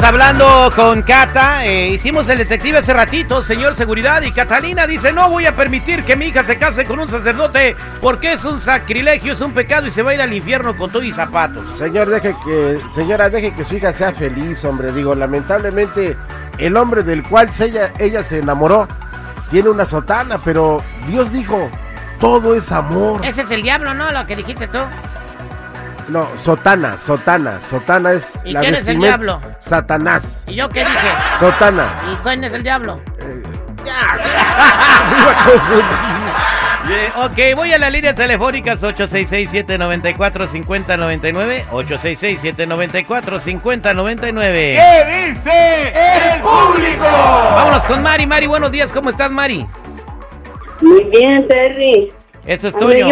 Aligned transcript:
Estamos 0.00 0.22
hablando 0.22 0.72
con 0.74 1.02
Cata, 1.02 1.66
eh, 1.66 1.90
hicimos 1.90 2.26
el 2.30 2.38
detective 2.38 2.78
hace 2.78 2.94
ratito, 2.94 3.44
señor 3.44 3.76
seguridad, 3.76 4.22
y 4.22 4.32
Catalina 4.32 4.86
dice, 4.86 5.12
no 5.12 5.28
voy 5.28 5.44
a 5.44 5.54
permitir 5.54 6.04
que 6.04 6.16
mi 6.16 6.28
hija 6.28 6.42
se 6.42 6.56
case 6.56 6.86
con 6.86 7.00
un 7.00 7.10
sacerdote 7.10 7.76
porque 8.00 8.32
es 8.32 8.42
un 8.44 8.62
sacrilegio, 8.62 9.34
es 9.34 9.42
un 9.42 9.52
pecado 9.52 9.88
y 9.88 9.90
se 9.90 10.00
va 10.02 10.12
a 10.12 10.14
ir 10.14 10.22
al 10.22 10.32
infierno 10.32 10.74
con 10.74 10.90
todo 10.90 11.02
y 11.02 11.12
zapatos. 11.12 11.76
Señor, 11.76 12.08
deje 12.08 12.34
que, 12.46 12.80
señora, 12.94 13.28
deje 13.28 13.54
que 13.54 13.62
su 13.62 13.76
hija 13.76 13.92
sea 13.92 14.14
feliz, 14.14 14.64
hombre. 14.64 14.90
Digo, 14.90 15.14
lamentablemente, 15.14 16.16
el 16.56 16.78
hombre 16.78 17.02
del 17.02 17.22
cual 17.22 17.50
ella, 17.60 17.92
ella 17.98 18.22
se 18.22 18.38
enamoró 18.38 18.88
tiene 19.50 19.68
una 19.68 19.84
sotana, 19.84 20.38
pero 20.42 20.82
Dios 21.08 21.30
dijo, 21.30 21.70
todo 22.18 22.54
es 22.54 22.72
amor. 22.72 23.20
Ese 23.22 23.42
es 23.42 23.50
el 23.50 23.60
diablo, 23.60 23.92
¿no? 23.92 24.10
Lo 24.12 24.26
que 24.26 24.34
dijiste 24.34 24.66
tú. 24.66 24.78
No, 26.10 26.28
sotana, 26.38 26.98
sotana, 26.98 27.60
sotana 27.70 28.10
es 28.12 28.28
¿Y 28.44 28.50
la 28.50 28.60
quién 28.60 28.74
es 28.74 28.86
el 28.88 28.98
diablo? 28.98 29.40
Satanás, 29.60 30.42
¿Y 30.48 30.56
yo 30.56 30.68
qué 30.68 30.80
dije? 30.80 31.08
sotana. 31.38 31.86
¿Y 32.12 32.16
quién 32.24 32.42
es 32.42 32.52
el 32.52 32.64
diablo? 32.64 33.00
Eh, 33.20 33.42
ok, 37.16 37.38
voy 37.54 37.72
a 37.72 37.78
las 37.78 37.92
líneas 37.92 38.16
telefónicas 38.16 38.82
866-794-5099, 38.82 41.66
866-794-5099. 41.70 44.42
¿Qué 44.42 45.32
dice 45.32 45.92
el 46.34 46.40
público? 46.40 47.04
Vámonos 47.04 47.84
con 47.84 48.02
Mari, 48.02 48.26
Mari, 48.26 48.48
buenos 48.48 48.72
días, 48.72 48.90
¿cómo 48.92 49.10
estás 49.10 49.30
Mari? 49.30 49.64
Muy 50.80 51.04
bien, 51.04 51.46
Terry. 51.46 52.12
Eso 52.46 52.68
es 52.68 52.76
tuyo. 52.76 53.06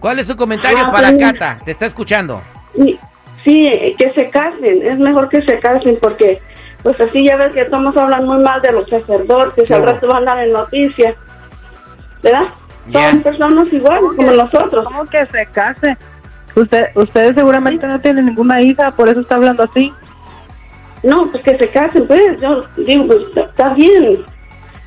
¿Cuál 0.00 0.18
es 0.18 0.26
su 0.26 0.36
comentario 0.36 0.84
Ah, 0.86 0.90
para 0.92 1.16
Cata? 1.16 1.60
Te 1.64 1.70
está 1.72 1.86
escuchando. 1.86 2.40
Sí, 2.74 2.98
sí, 3.44 3.94
que 3.98 4.12
se 4.14 4.28
casen. 4.30 4.82
Es 4.86 4.98
mejor 4.98 5.28
que 5.28 5.42
se 5.42 5.58
casen 5.58 5.96
porque, 6.00 6.40
pues 6.82 7.00
así 7.00 7.24
ya 7.24 7.36
ves 7.36 7.52
que 7.52 7.62
estamos 7.62 7.96
hablando 7.96 8.34
muy 8.34 8.42
mal 8.42 8.60
de 8.62 8.72
los 8.72 8.88
sacerdotes. 8.88 9.70
Al 9.70 9.82
rato 9.84 10.08
van 10.08 10.28
a 10.28 10.34
dar 10.34 10.44
en 10.46 10.52
noticias. 10.52 11.14
¿Verdad? 12.22 12.46
Son 12.92 13.22
personas 13.22 13.72
iguales 13.72 14.10
como 14.16 14.30
nosotros. 14.32 14.84
¿Cómo 14.84 15.06
que 15.06 15.26
se 15.26 15.46
case? 15.46 15.96
Usted, 16.54 16.86
ustedes 16.94 17.34
seguramente 17.34 17.86
no 17.86 18.00
tienen 18.00 18.26
ninguna 18.26 18.60
hija, 18.62 18.90
por 18.92 19.08
eso 19.08 19.20
está 19.20 19.34
hablando 19.36 19.62
así. 19.64 19.92
No, 21.02 21.30
pues 21.30 21.42
que 21.44 21.58
se 21.58 21.68
casen, 21.68 22.06
pues. 22.06 22.40
Yo 22.40 22.64
digo, 22.78 23.06
pues 23.06 23.18
está 23.36 23.74
bien. 23.74 24.24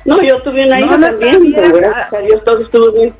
No, 0.04 0.20
yo 0.22 0.42
tuve 0.42 0.66
una 0.66 0.78
No, 0.78 0.86
hija 0.86 0.98
no 0.98 1.06
también, 1.06 1.52
pero 1.54 1.76
gracias 1.76 2.12
a 2.12 2.18
Dios 2.18 2.44
todo 2.44 2.60
estuvo 2.60 2.92
bien. 2.92 3.14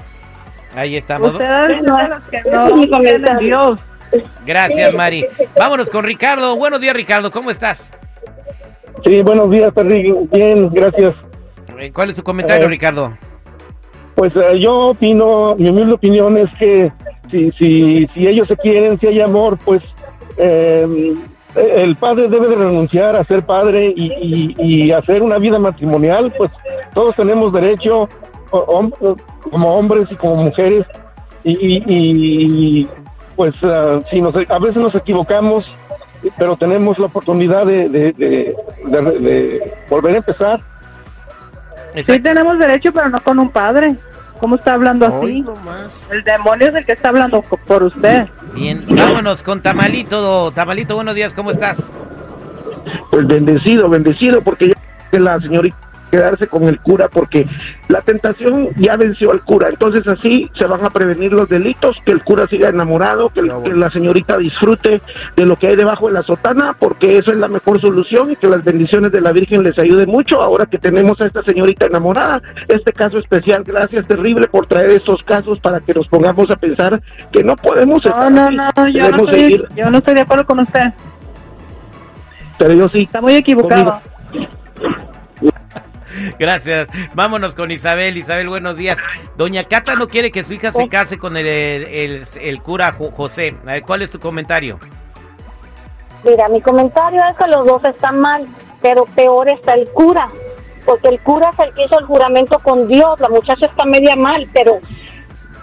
Ahí 0.74 0.96
estamos. 0.96 1.32
Ustedes 1.32 1.78
Bueno, 1.82 1.96
son 1.98 2.10
los 2.10 2.22
que 2.24 2.36
ese 2.38 2.50
no 2.50 2.66
es 2.66 2.72
mi 2.74 2.86
tienen 2.86 2.90
comentario. 3.22 3.40
Dios. 3.48 3.80
Gracias 4.46 4.94
Mari. 4.94 5.26
Vámonos 5.58 5.90
con 5.90 6.04
Ricardo. 6.04 6.56
Buenos 6.56 6.80
días 6.80 6.94
Ricardo, 6.94 7.30
¿cómo 7.30 7.50
estás? 7.50 7.92
Sí, 9.04 9.22
buenos 9.22 9.50
días, 9.50 9.72
Terry. 9.74 10.12
Bien, 10.32 10.68
gracias. 10.70 11.14
Eh, 11.78 11.90
¿Cuál 11.92 12.10
es 12.10 12.16
su 12.16 12.22
comentario 12.22 12.66
Eh, 12.66 12.68
Ricardo? 12.70 13.16
Pues 14.14 14.32
eh, 14.36 14.58
yo 14.60 14.88
opino, 14.88 15.54
mi 15.56 15.70
humilde 15.70 15.94
opinión 15.94 16.36
es 16.36 16.48
que 16.58 16.92
si, 17.30 17.50
si, 17.52 18.06
si 18.12 18.26
ellos 18.26 18.46
se 18.48 18.56
quieren, 18.56 18.98
si 19.00 19.06
hay 19.06 19.20
amor, 19.20 19.56
pues 19.64 19.82
eh, 20.36 21.14
el 21.54 21.96
padre 21.96 22.28
debe 22.28 22.48
de 22.48 22.56
renunciar 22.56 23.16
a 23.16 23.24
ser 23.24 23.46
padre 23.46 23.92
y, 23.96 24.12
y, 24.20 24.56
y 24.58 24.92
hacer 24.92 25.22
una 25.22 25.38
vida 25.38 25.58
matrimonial, 25.58 26.32
pues 26.36 26.50
todos 26.92 27.14
tenemos 27.16 27.52
derecho, 27.52 28.08
hom- 28.50 29.16
como 29.50 29.74
hombres 29.74 30.06
y 30.10 30.16
como 30.16 30.36
mujeres, 30.36 30.86
y, 31.44 31.52
y- 31.52 31.84
y, 31.86 32.88
pues 33.36 33.54
eh, 33.62 34.02
si 34.10 34.20
nos, 34.20 34.34
a 34.34 34.58
veces 34.58 34.76
nos 34.76 34.94
equivocamos, 34.94 35.64
pero 36.38 36.56
tenemos 36.56 36.98
la 36.98 37.06
oportunidad 37.06 37.64
de, 37.66 37.88
de, 37.88 38.12
de- 38.12 38.54
de- 38.84 39.18
de 39.20 39.72
volver 39.88 40.14
a 40.14 40.18
empezar. 40.18 40.60
Sí 42.06 42.20
tenemos 42.20 42.58
derecho, 42.58 42.92
pero 42.92 43.08
no 43.08 43.20
con 43.20 43.38
un 43.38 43.50
padre. 43.50 43.96
¿Cómo 44.38 44.56
está 44.56 44.72
hablando 44.74 45.06
así? 45.06 45.44
El 46.10 46.24
demonio 46.24 46.68
es 46.68 46.74
el 46.74 46.86
que 46.86 46.92
está 46.92 47.08
hablando 47.10 47.42
por 47.42 47.82
usted. 47.82 48.26
Bien, 48.54 48.84
vámonos 48.88 49.42
con 49.42 49.60
Tamalito. 49.60 50.50
Tamalito, 50.52 50.94
buenos 50.94 51.14
días, 51.14 51.34
¿cómo 51.34 51.50
estás? 51.50 51.78
pues 53.10 53.26
bendecido, 53.26 53.88
bendecido, 53.90 54.40
porque 54.40 54.68
ya 54.68 55.18
la 55.20 55.38
señorita 55.40 55.76
quedarse 56.10 56.46
con 56.48 56.64
el 56.64 56.80
cura 56.80 57.08
porque 57.08 57.46
la 57.88 58.00
tentación 58.00 58.68
ya 58.76 58.96
venció 58.96 59.30
al 59.32 59.40
cura, 59.42 59.68
entonces 59.68 60.06
así 60.08 60.50
se 60.58 60.66
van 60.66 60.84
a 60.84 60.90
prevenir 60.90 61.32
los 61.32 61.48
delitos, 61.48 61.96
que 62.04 62.12
el 62.12 62.22
cura 62.22 62.46
siga 62.48 62.68
enamorado, 62.68 63.28
que, 63.30 63.40
el- 63.40 63.46
Ya, 63.48 63.54
bueno. 63.54 63.72
que 63.74 63.78
la 63.78 63.90
señorita 63.90 64.36
disfrute 64.36 65.00
de 65.36 65.46
lo 65.46 65.56
que 65.56 65.68
hay 65.68 65.76
debajo 65.76 66.08
de 66.08 66.14
la 66.14 66.22
sotana, 66.22 66.74
porque 66.78 67.18
eso 67.18 67.30
es 67.30 67.36
la 67.38 67.48
mejor 67.48 67.80
solución 67.80 68.30
y 68.32 68.36
que 68.36 68.48
las 68.48 68.62
bendiciones 68.64 69.12
de 69.12 69.20
la 69.20 69.32
Virgen 69.32 69.62
les 69.62 69.78
ayude 69.78 70.06
mucho 70.06 70.40
ahora 70.40 70.66
que 70.66 70.78
tenemos 70.78 71.20
a 71.20 71.26
esta 71.26 71.42
señorita 71.42 71.86
enamorada. 71.86 72.40
Este 72.68 72.92
caso 72.92 73.18
especial, 73.18 73.62
gracias 73.64 74.06
terrible 74.06 74.48
por 74.48 74.66
traer 74.66 74.90
estos 74.90 75.22
casos 75.22 75.58
para 75.60 75.80
que 75.80 75.94
nos 75.94 76.08
pongamos 76.08 76.50
a 76.50 76.56
pensar 76.56 77.00
que 77.32 77.42
no 77.44 77.56
podemos 77.56 78.00
No, 78.04 78.10
estar 78.10 78.32
no, 78.32 78.42
así. 78.42 78.56
no, 78.56 78.88
yo 78.88 79.00
no, 79.00 79.06
Debemos 79.06 79.22
estoy, 79.28 79.40
seguir, 79.40 79.68
yo 79.76 79.90
no 79.90 79.98
estoy 79.98 80.14
de 80.14 80.22
acuerdo 80.22 80.44
con 80.46 80.58
usted. 80.60 80.82
pero 82.58 82.74
yo 82.74 82.88
sí. 82.88 83.02
Está 83.02 83.20
muy 83.20 83.34
equivocado. 83.34 84.00
Gracias. 86.38 86.88
Vámonos 87.14 87.54
con 87.54 87.70
Isabel. 87.70 88.16
Isabel, 88.16 88.48
buenos 88.48 88.76
días. 88.76 88.98
Doña 89.36 89.64
Cata 89.64 89.94
no 89.94 90.08
quiere 90.08 90.30
que 90.30 90.44
su 90.44 90.52
hija 90.54 90.72
se 90.72 90.88
case 90.88 91.18
con 91.18 91.36
el, 91.36 91.46
el, 91.46 92.26
el 92.40 92.62
cura 92.62 92.92
Jo- 92.92 93.10
José. 93.12 93.54
A 93.62 93.72
ver, 93.72 93.82
¿Cuál 93.82 94.02
es 94.02 94.10
tu 94.10 94.18
comentario? 94.18 94.78
Mira, 96.24 96.48
mi 96.48 96.60
comentario 96.60 97.20
es 97.30 97.36
que 97.36 97.46
los 97.46 97.66
dos 97.66 97.82
están 97.84 98.20
mal, 98.20 98.46
pero 98.82 99.06
peor 99.14 99.48
está 99.48 99.72
el 99.74 99.88
cura, 99.88 100.28
porque 100.84 101.08
el 101.08 101.20
cura 101.20 101.50
es 101.50 101.58
el 101.66 101.74
que 101.74 101.84
hizo 101.84 101.98
el 101.98 102.04
juramento 102.04 102.58
con 102.58 102.88
Dios, 102.88 103.18
la 103.20 103.30
muchacha 103.30 103.64
está 103.66 103.84
media 103.86 104.16
mal, 104.16 104.46
pero 104.52 104.80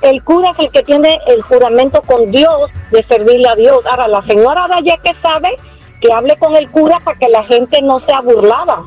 el 0.01 0.24
cura 0.24 0.51
es 0.51 0.59
el 0.66 0.72
que 0.72 0.81
tiene 0.81 1.19
el 1.28 1.44
juramento 1.44 2.01
con 2.01 2.31
Dios 2.31 2.72
de 2.91 3.03
servirle 3.03 3.47
a 3.50 3.56
Dios. 3.56 3.85
Ahora, 3.85 4.07
la 4.07 4.24
señora 4.24 4.68
de 4.68 4.74
allá 4.75 4.97
que 5.03 5.13
sabe, 5.22 5.50
que 6.01 6.12
hable 6.12 6.35
con 6.38 6.56
el 6.56 6.69
cura 6.72 7.00
para 7.03 7.18
que 7.19 7.28
la 7.29 7.44
gente 7.44 7.79
no 7.84 8.00
sea 8.00 8.22
burlada, 8.22 8.81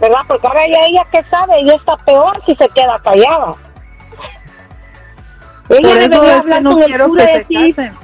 ¿verdad? 0.00 0.20
Porque 0.26 0.46
ahora 0.46 0.64
ella, 0.66 0.78
ella 0.88 1.02
que 1.10 1.22
sabe, 1.24 1.54
ella 1.60 1.74
está 1.74 1.96
peor 1.98 2.40
si 2.46 2.54
se 2.56 2.68
queda 2.70 2.98
callada. 3.02 3.54
Ella 5.68 5.94
debería 5.96 6.38
hablar 6.38 6.62
no 6.62 6.70
con 6.72 6.82
el 6.82 6.98
cura 7.02 7.26
que 7.26 7.32
y 7.32 7.32
se 7.32 7.38
decir, 7.38 7.74
casen. 7.76 7.94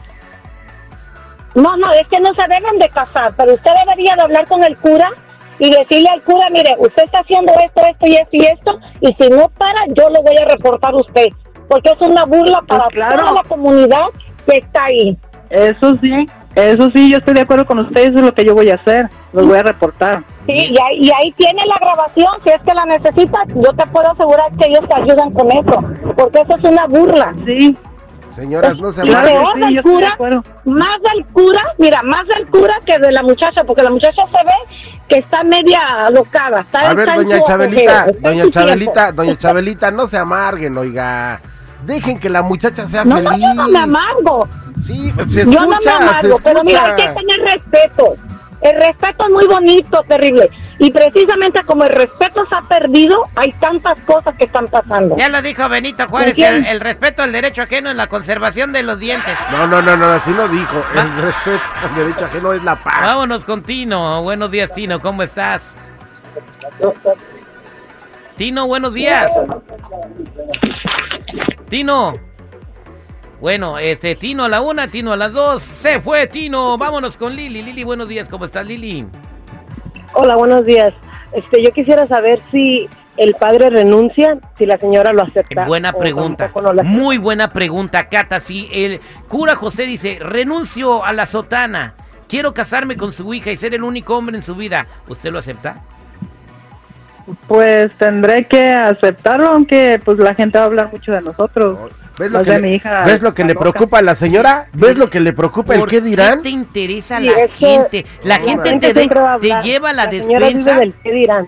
no, 1.55 1.77
no, 1.77 1.93
es 1.93 2.07
que 2.09 2.19
no 2.21 2.35
se 2.35 2.43
deben 2.49 2.79
de 2.79 2.89
casar, 2.89 3.33
pero 3.37 3.55
usted 3.55 3.71
debería 3.85 4.17
de 4.17 4.23
hablar 4.23 4.47
con 4.49 4.65
el 4.65 4.77
cura 4.79 5.11
y 5.59 5.71
decirle 5.71 6.09
al 6.09 6.23
cura, 6.23 6.49
mire, 6.51 6.75
usted 6.79 7.05
está 7.05 7.21
haciendo 7.21 7.53
esto, 7.65 7.83
esto 7.85 8.07
y 8.07 8.15
esto 8.17 8.31
y 8.37 8.45
esto, 8.47 8.79
y 9.01 9.15
si 9.15 9.31
no 9.31 9.49
para, 9.51 9.87
yo 9.89 10.09
lo 10.09 10.23
voy 10.23 10.37
a 10.41 10.45
reportar 10.49 10.93
a 10.93 10.97
usted, 10.97 11.29
porque 11.69 11.91
es 11.91 12.01
una 12.09 12.25
burla 12.25 12.63
para 12.67 12.85
Pues 12.85 12.95
claro. 12.95 13.19
toda 13.19 13.33
la 13.33 13.49
comunidad 13.49 14.07
que 14.47 14.59
está 14.59 14.85
ahí. 14.85 15.17
Eso 15.51 15.95
sí, 16.01 16.27
eso 16.55 16.91
sí, 16.95 17.11
yo 17.11 17.19
estoy 17.19 17.35
de 17.35 17.41
acuerdo 17.43 17.67
con 17.67 17.79
usted, 17.79 18.03
eso 18.03 18.19
es 18.19 18.25
lo 18.25 18.35
que 18.35 18.45
yo 18.45 18.55
voy 18.55 18.71
a 18.71 18.75
hacer. 18.75 19.09
Los 19.33 19.47
voy 19.47 19.59
a 19.59 19.63
reportar. 19.63 20.23
Sí, 20.47 20.53
y 20.53 20.77
ahí, 20.83 20.99
y 20.99 21.11
ahí 21.11 21.33
tiene 21.39 21.63
la 21.67 21.77
grabación, 21.81 22.27
si 22.45 22.51
es 22.51 22.59
que 22.67 22.75
la 22.75 22.85
necesitas, 22.85 23.47
yo 23.49 23.73
te 23.77 23.87
puedo 23.87 24.11
asegurar 24.11 24.51
que 24.59 24.67
ellos 24.69 24.83
te 24.89 25.01
ayudan 25.01 25.31
con 25.33 25.51
eso, 25.51 25.83
porque 26.17 26.41
eso 26.41 26.57
es 26.63 26.65
una 26.71 26.87
burla. 26.87 27.35
Sí, 27.47 27.77
Señoras, 28.37 28.77
no 28.79 28.91
se 28.93 29.03
claro 29.03 29.29
amarguen. 29.29 29.41
peor 29.41 29.55
del 29.55 29.65
sí, 29.69 29.75
yo 29.75 29.79
estoy 29.79 29.93
de 29.93 29.99
cura. 29.99 30.13
acuerdo. 30.15 30.45
Más 30.65 31.03
del 31.03 31.27
cura, 31.27 31.63
mira, 31.79 32.03
más 32.03 32.27
del 32.29 32.47
cura 32.49 32.75
que 32.87 32.99
de 32.99 33.13
la 33.13 33.23
muchacha, 33.23 33.63
porque 33.65 33.83
la 33.83 33.91
muchacha 33.91 34.23
se 34.27 34.45
ve 34.45 34.77
que 35.09 35.19
está 35.19 35.43
media 35.45 35.79
alocada. 36.07 36.61
Está, 36.61 36.81
A 36.81 36.95
ver, 36.95 37.15
doña 37.15 37.41
Chabelita, 37.43 38.07
doña 38.21 38.51
Chabelita, 38.51 39.13
doña 39.13 39.37
Chabelita, 39.37 39.91
no 39.91 40.07
se 40.07 40.17
amarguen, 40.19 40.77
oiga. 40.79 41.41
Dejen 41.85 42.19
que 42.21 42.31
la 42.31 42.43
muchacha 42.43 42.87
sea 42.89 43.05
No, 43.05 43.17
feliz. 43.17 43.41
yo 43.41 43.55
no 43.55 43.69
me 43.69 43.79
amargo. 43.79 44.49
Sí, 44.85 45.13
se 45.29 45.45
yo 45.45 45.61
no 45.67 45.69
me 45.69 45.91
amargo, 45.91 46.39
pero 46.43 46.65
mira, 46.65 46.85
hay 46.85 46.97
que 46.97 47.09
tener 47.13 47.41
respeto. 47.41 48.15
El 48.61 48.77
respeto 48.81 49.25
es 49.25 49.31
muy 49.31 49.47
bonito, 49.49 50.03
terrible. 50.09 50.49
Y 50.79 50.91
precisamente 50.93 51.63
como 51.65 51.83
el 51.85 51.91
respeto 51.91 52.45
se 52.49 52.55
ha 52.55 52.63
perdido, 52.63 53.25
hay 53.35 53.53
tantas 53.55 53.99
cosas 54.07 54.37
que 54.37 54.45
están 54.45 54.69
pasando. 54.69 55.17
Ya 55.17 55.29
lo 55.29 55.43
dijo 55.43 55.69
Benito 55.69 56.07
Juárez, 56.09 56.39
el, 56.39 56.65
el 56.67 56.81
respeto 56.81 57.23
al 57.25 57.33
derecho 57.33 57.63
ajeno 57.63 57.91
es 57.91 57.97
la 57.97 58.07
conservación 58.07 58.73
de 58.73 58.85
los 58.85 59.01
dientes. 59.01 59.35
No, 59.51 59.67
no, 59.67 59.83
no, 59.83 59.97
no, 59.97 60.07
así 60.07 60.31
no 60.31 60.47
dijo. 60.49 60.77
El 60.95 61.23
respeto 61.23 61.63
al 61.83 61.95
derecho 61.97 62.25
ajeno 62.27 62.53
es 62.53 62.63
la 62.63 62.77
paz. 62.83 63.01
Vámonos 63.01 63.45
con 63.45 63.63
Tino. 63.65 64.23
Buenos 64.23 64.51
días, 64.53 64.73
Tino. 64.73 65.01
¿Cómo 65.01 65.25
estás? 65.25 65.63
Tino, 68.37 68.67
buenos 68.67 68.95
días. 68.95 69.31
Tino. 71.73 72.19
Bueno, 73.41 73.79
este, 73.79 74.15
Tino 74.15 74.45
a 74.45 74.49
la 74.51 74.61
una, 74.61 74.89
Tino 74.89 75.11
a 75.11 75.17
las 75.17 75.33
dos. 75.33 75.63
Se 75.63 76.03
fue, 76.03 76.27
Tino. 76.27 76.77
Vámonos 76.77 77.17
con 77.17 77.35
Lili. 77.35 77.63
Lili, 77.63 77.83
buenos 77.83 78.09
días. 78.09 78.29
¿Cómo 78.29 78.45
estás, 78.45 78.67
Lili? 78.67 79.07
Hola, 80.13 80.37
buenos 80.37 80.67
días. 80.67 80.93
Este, 81.33 81.65
yo 81.65 81.71
quisiera 81.71 82.07
saber 82.09 82.43
si 82.51 82.91
el 83.17 83.33
padre 83.37 83.71
renuncia, 83.71 84.39
si 84.59 84.67
la 84.67 84.77
señora 84.77 85.15
lo 85.15 85.23
acepta. 85.23 85.65
Buena 85.65 85.93
o 85.95 85.99
pregunta. 85.99 86.51
no. 86.55 86.83
Muy 86.83 87.17
buena 87.17 87.55
pregunta, 87.55 88.11
Cata. 88.11 88.41
Si 88.41 88.69
el 88.71 89.01
cura 89.29 89.57
José 89.57 89.85
dice, 89.85 90.19
renuncio 90.21 91.03
a 91.03 91.15
la 91.15 91.25
sotana, 91.25 91.95
quiero 92.29 92.53
casarme 92.53 92.99
con 92.99 93.13
su 93.13 93.33
hija 93.33 93.51
y 93.51 93.57
ser 93.57 93.73
el 93.73 93.83
único 93.83 94.15
hombre 94.15 94.37
en 94.37 94.43
su 94.43 94.57
vida, 94.57 94.89
¿usted 95.09 95.33
lo 95.33 95.39
acepta? 95.39 95.81
Pues 97.47 97.91
tendré 97.99 98.47
que 98.47 98.63
aceptarlo, 98.63 99.47
aunque 99.49 100.01
pues 100.05 100.19
la 100.19 100.35
gente 100.35 100.59
va 100.59 100.65
a 100.65 100.67
hablar 100.67 100.91
mucho 100.93 101.13
de 101.13 101.21
nosotros. 101.23 101.79
¿Ves 102.19 102.31
lo 102.31 102.43
que, 102.43 102.51
de 102.51 102.61
le, 102.61 102.69
mi 102.69 102.75
hija 102.75 103.05
¿ves 103.05 103.23
lo 103.23 103.33
que 103.33 103.43
está 103.43 103.49
le 103.49 103.55
loca. 103.55 103.71
preocupa 103.71 103.99
a 103.99 104.03
la 104.03 104.15
señora? 104.15 104.67
¿Ves 104.75 104.97
lo 104.97 105.09
que 105.09 105.19
le 105.21 105.33
preocupa 105.33 105.73
el 105.75 105.81
¿Por 105.81 105.89
qué 105.89 106.01
dirán? 106.03 106.43
te 106.43 106.51
interesa 106.51 107.19
Sí, 107.19 107.25
la 107.25 107.49
gente? 107.49 108.07
La 108.23 108.39
la 108.39 108.45
gente 108.45 108.79
te, 108.93 108.93
de- 109.01 109.09
te 109.41 109.63
lleva 109.63 109.91
a 109.91 109.93
la, 109.95 110.11
señora 110.11 110.49
vive 110.49 110.55
despensa. 110.59 110.77
del 110.81 110.95
qué 111.03 111.13
dirán. 111.13 111.47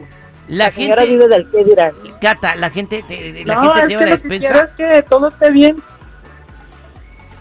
La 0.49 0.65
La 0.67 0.73
señora 0.73 1.03
gente, 1.03 1.17
vive 1.17 1.29
del 1.29 1.51
qué 1.51 1.65
dirán. 1.65 1.93
Cata, 2.21 2.57
la 2.57 2.71
gente 2.71 3.05
te, 3.07 3.45
la 3.45 3.55
no, 3.57 3.73
gente 3.75 3.81
es 3.85 3.89
lleva 3.89 4.01
que 4.03 4.07
la 4.11 4.17
lo 4.17 4.23
que 4.23 4.29
quiero 4.39 4.55
despensa. 4.61 4.65
es 4.65 4.71
que 4.95 5.03
todo 5.09 5.29
esté 5.29 5.51
bien. 5.51 5.77
Sí, 5.77 5.83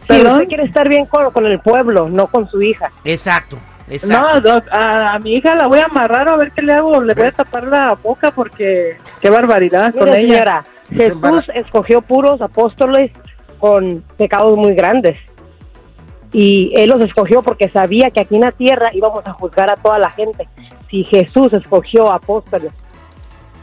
¿Perdón? 0.08 0.34
usted 0.34 0.48
quiere 0.50 0.64
estar 0.64 0.90
bien 0.90 1.06
con, 1.06 1.32
con 1.32 1.46
el 1.46 1.60
pueblo, 1.60 2.10
no 2.10 2.28
con 2.28 2.50
su 2.50 2.62
hija. 2.62 2.92
Exacto, 3.06 3.58
exacto. 3.96 4.32
No, 4.34 4.42
doc, 4.42 4.66
a, 4.72 5.14
a 5.14 5.20
mi 5.20 5.36
hija 5.36 5.56
la 5.56 5.68
voy 5.68 5.80
a 5.80 5.86
amarrar 5.86 6.30
a 6.30 6.38
ver 6.38 6.52
qué 6.52 6.62
le 6.62 6.74
hago. 6.74 7.02
Le 7.02 7.14
voy 7.14 7.26
a 7.26 7.32
tapar 7.32 7.68
la 7.68 7.96
boca 7.96 8.32
porque 8.32 8.98
qué 9.22 9.30
barbaridad 9.30 9.94
con 9.94 10.08
ella. 10.10 10.16
señora, 10.16 10.66
Jesús 10.90 11.44
escogió 11.56 12.02
puros 12.02 12.42
apóstoles 12.42 13.12
con 13.60 14.04
pecados 14.18 14.58
muy 14.58 14.74
grandes. 14.76 15.18
Y 16.32 16.74
él 16.76 16.90
los 16.90 17.02
escogió 17.06 17.44
porque 17.44 17.70
sabía 17.70 18.10
que 18.10 18.22
aquí 18.22 18.36
en 18.36 18.42
la 18.42 18.52
tierra 18.52 18.90
íbamos 18.94 19.26
a 19.28 19.34
juzgar 19.34 19.72
a 19.72 19.76
toda 19.76 20.00
la 20.00 20.10
gente. 20.10 20.48
Si 20.90 21.04
Jesús 21.06 21.54
escogió 21.54 22.12
apóstoles 22.12 22.72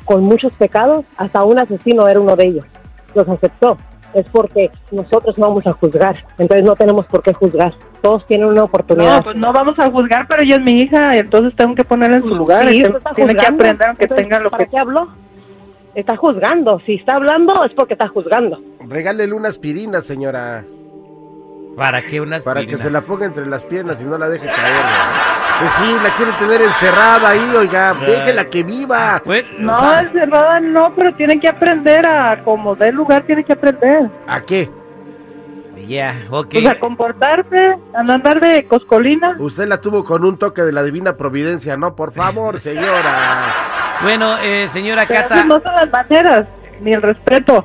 con 0.04 0.22
muchos 0.24 0.52
pecados, 0.54 1.04
hasta 1.16 1.44
un 1.44 1.58
asesino 1.58 2.06
era 2.08 2.20
uno 2.20 2.36
de 2.36 2.46
ellos. 2.46 2.66
Los 3.14 3.28
aceptó. 3.28 3.76
Es 4.14 4.26
porque 4.32 4.70
nosotros 4.90 5.38
no 5.38 5.48
vamos 5.48 5.66
a 5.66 5.72
juzgar. 5.72 6.24
Entonces 6.38 6.64
no 6.66 6.74
tenemos 6.76 7.06
por 7.06 7.22
qué 7.22 7.32
juzgar. 7.32 7.72
Todos 8.02 8.26
tienen 8.26 8.48
una 8.48 8.64
oportunidad. 8.64 9.18
No, 9.18 9.22
pues 9.24 9.36
no 9.36 9.52
vamos 9.52 9.78
a 9.78 9.90
juzgar, 9.90 10.26
pero 10.26 10.42
ella 10.42 10.56
es 10.56 10.60
mi 10.62 10.72
hija, 10.82 11.16
entonces 11.16 11.54
tengo 11.54 11.74
que 11.74 11.84
ponerla 11.84 12.16
en 12.16 12.22
su 12.22 12.34
lugar. 12.34 12.66
Sí, 12.68 12.76
y 12.76 12.78
usted 12.78 12.90
que- 12.92 12.98
está 12.98 13.10
tiene 13.12 13.32
que 13.34 13.38
juzgando. 13.38 13.62
aprender 13.64 13.88
aunque 13.88 14.04
Entonces, 14.04 14.26
tenga 14.28 14.40
lo 14.40 14.50
¿Para 14.50 14.64
que... 14.64 14.70
qué 14.70 14.78
habló? 14.78 15.08
Está 15.94 16.16
juzgando. 16.16 16.80
Si 16.86 16.94
está 16.94 17.16
hablando 17.16 17.64
es 17.64 17.72
porque 17.74 17.94
está 17.94 18.08
juzgando. 18.08 18.60
Regálele 18.88 19.32
una 19.34 19.48
aspirina, 19.48 20.02
señora, 20.02 20.64
¿Para 21.76 22.02
qué 22.02 22.20
una 22.20 22.40
para 22.40 22.60
que 22.60 22.66
aspirina? 22.74 22.82
se 22.84 22.90
la 22.90 23.00
ponga 23.02 23.26
entre 23.26 23.46
las 23.46 23.64
piernas 23.64 23.96
y 24.00 24.04
no 24.04 24.18
la 24.18 24.28
deje 24.28 24.46
caer. 24.46 24.84
Pues 25.60 25.70
sí, 25.72 25.94
la 26.02 26.10
quiere 26.16 26.32
tener 26.32 26.62
encerrada 26.62 27.28
ahí, 27.28 27.54
oiga, 27.54 27.92
déjela 27.94 28.46
que 28.46 28.62
viva. 28.62 29.20
Bueno, 29.26 29.46
No, 29.58 29.72
O 29.72 29.74
sea- 29.74 30.00
encerrada 30.00 30.58
no, 30.60 30.94
pero 30.96 31.14
tiene 31.16 31.38
que 31.38 31.48
aprender 31.48 32.06
a, 32.06 32.42
como 32.44 32.74
dé 32.76 32.90
lugar, 32.90 33.24
tiene 33.26 33.44
que 33.44 33.52
aprender. 33.52 34.08
¿A 34.26 34.40
qué? 34.40 34.70
ya, 35.86 36.14
ok. 36.30 36.48
Pues 36.52 36.66
a 36.68 36.78
comportarse, 36.78 37.74
a 37.94 38.02
no 38.04 38.12
andar 38.12 38.38
de 38.40 38.64
coscolina. 38.68 39.34
Usted 39.40 39.66
la 39.66 39.80
tuvo 39.80 40.04
con 40.04 40.24
un 40.24 40.38
toque 40.38 40.62
de 40.62 40.72
la 40.72 40.82
divina 40.84 41.16
providencia, 41.16 41.76
¿no? 41.76 41.94
Por 41.96 42.12
favor, 42.12 42.60
señora. 42.60 43.48
Bueno, 44.02 44.36
eh, 44.42 44.68
señora 44.72 45.04
Pero 45.08 45.22
Cata, 45.22 45.44
no 45.44 45.60
son 45.60 45.74
las 45.74 45.90
maneras, 45.90 46.46
ni 46.80 46.92
el 46.92 47.02
respeto. 47.02 47.64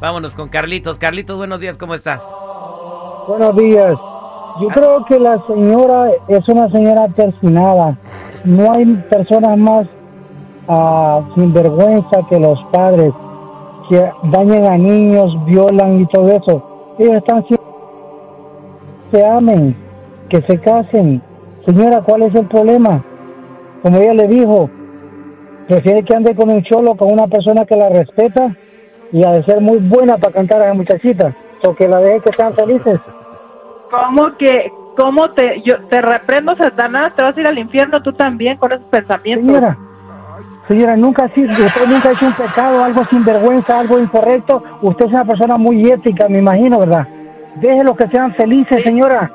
vámonos 0.00 0.34
con 0.34 0.48
Carlitos. 0.48 0.98
Carlitos, 0.98 1.36
buenos 1.38 1.60
días, 1.60 1.78
¿cómo 1.78 1.94
estás? 1.94 2.20
Buenos 3.28 3.56
días. 3.56 3.94
Yo 4.60 4.68
creo 4.68 5.04
que 5.04 5.18
la 5.18 5.42
señora 5.46 6.10
es 6.28 6.48
una 6.48 6.70
señora 6.70 7.08
persinada. 7.08 7.96
No 8.44 8.72
hay 8.72 8.86
personas 9.10 9.56
más 9.56 9.86
ah, 10.68 11.20
sinvergüenza 11.34 12.26
que 12.28 12.40
los 12.40 12.58
padres 12.72 13.12
que 13.88 14.10
dañan 14.24 14.64
a 14.64 14.76
niños, 14.76 15.32
violan 15.46 16.00
y 16.00 16.06
todo 16.06 16.28
eso. 16.28 16.94
Ellos 16.98 17.16
están 17.16 17.44
siempre 17.46 17.60
se 19.12 19.26
amen, 19.26 19.76
que 20.28 20.40
se 20.42 20.58
casen. 20.58 21.20
Señora, 21.66 22.02
¿cuál 22.02 22.22
es 22.22 22.34
el 22.34 22.46
problema? 22.46 23.04
Como 23.82 23.98
ella 23.98 24.14
le 24.14 24.28
dijo, 24.28 24.70
prefiere 25.68 26.04
que 26.04 26.14
ande 26.14 26.34
con 26.34 26.50
un 26.50 26.62
cholo, 26.62 26.96
con 26.96 27.12
una 27.12 27.26
persona 27.26 27.64
que 27.64 27.76
la 27.76 27.88
respeta 27.88 28.54
y 29.12 29.26
ha 29.26 29.32
de 29.32 29.44
ser 29.44 29.60
muy 29.60 29.78
buena 29.78 30.18
para 30.18 30.34
cantar 30.34 30.62
a 30.62 30.68
la 30.68 30.74
muchachita. 30.74 31.34
O 31.66 31.74
que 31.74 31.88
la 31.88 31.98
deje 31.98 32.20
que 32.20 32.36
sean 32.36 32.54
felices. 32.54 33.00
¿Cómo 33.90 34.36
que, 34.36 34.72
cómo 34.96 35.30
te, 35.30 35.62
yo 35.62 35.78
te 35.88 36.00
reprendo, 36.00 36.54
Satanás, 36.56 37.12
te 37.16 37.24
vas 37.24 37.36
a 37.36 37.40
ir 37.40 37.46
al 37.46 37.58
infierno 37.58 38.00
tú 38.00 38.12
también 38.12 38.56
con 38.56 38.72
esos 38.72 38.86
pensamientos? 38.86 39.46
Señora, 39.46 39.76
señora, 40.68 40.96
nunca 40.96 41.24
ha 41.24 41.28
sido, 41.30 41.50
usted 41.50 41.86
nunca 41.88 42.08
ha 42.08 42.12
hecho 42.12 42.26
un 42.26 42.32
pecado, 42.32 42.84
algo 42.84 43.04
sinvergüenza, 43.06 43.80
algo 43.80 43.98
incorrecto. 43.98 44.62
Usted 44.82 45.06
es 45.06 45.12
una 45.12 45.24
persona 45.24 45.56
muy 45.56 45.90
ética, 45.90 46.28
me 46.28 46.38
imagino, 46.38 46.78
¿verdad? 46.78 47.08
Déjelo 47.56 47.96
que 47.96 48.06
sean 48.08 48.34
felices, 48.34 48.78
señora. 48.84 49.30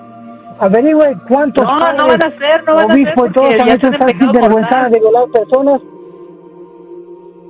Averigüe 0.57 1.17
cuántos 1.27 1.65
No, 1.65 1.73
no 1.73 1.79
padres, 1.79 2.07
van 2.07 2.23
a 2.23 2.37
ser, 2.37 2.63
no 2.65 2.75
van 2.75 2.91
a 2.91 2.93
ser, 2.93 3.03
obispos 3.03 3.29
y 3.29 3.33
todos 3.33 3.55
han 3.59 3.69
hecho 3.69 3.89
sinvergüenzadas 4.19 4.91
de 4.91 4.99
violar 4.99 5.25
personas. 5.33 5.81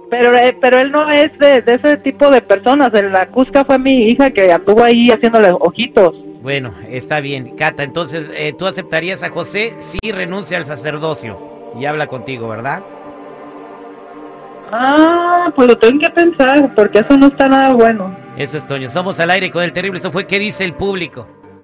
Pero, 0.10 0.36
eh, 0.36 0.56
pero 0.62 0.80
él 0.80 0.92
no 0.92 1.12
es 1.12 1.38
de, 1.40 1.62
de 1.62 1.74
ese 1.74 1.98
tipo 1.98 2.30
de 2.30 2.42
personas. 2.42 2.90
La 2.94 3.28
Cusca 3.28 3.66
fue 3.66 3.80
mi 3.80 4.10
hija 4.10 4.30
que 4.30 4.52
anduvo 4.52 4.84
ahí 4.84 5.10
haciéndole 5.10 5.50
ojitos. 5.52 6.14
Bueno, 6.42 6.74
está 6.90 7.22
bien. 7.22 7.56
Cata, 7.56 7.84
entonces, 7.84 8.30
eh, 8.36 8.54
¿tú 8.58 8.68
aceptarías 8.68 9.24
a 9.24 9.32
José 9.32 9.76
si 9.80 10.12
renuncia 10.12 10.58
al 10.58 10.66
sacerdocio? 10.66 11.40
Y 11.80 11.86
habla 11.86 12.08
contigo, 12.08 12.48
¿verdad? 12.48 12.84
Ah, 14.72 15.52
pues 15.56 15.68
lo 15.68 15.76
tengo 15.76 16.00
que 16.00 16.10
pensar, 16.12 16.74
porque 16.76 17.00
eso 17.00 17.18
no 17.18 17.28
está 17.28 17.48
nada 17.48 17.74
bueno. 17.74 18.16
Eso 18.38 18.58
es 18.58 18.68
Toño. 18.68 18.90
Somos 18.90 19.20
al 19.20 19.32
aire 19.32 19.50
con 19.50 19.64
el 19.64 19.74
terrible. 19.74 20.00
Eso 20.00 20.12
fue 20.12 20.28
¿Qué 20.28 20.38
dice 20.38 20.64
el 20.66 20.74
público? 20.74 21.28